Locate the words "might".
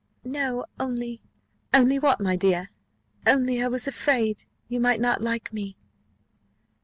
4.79-4.99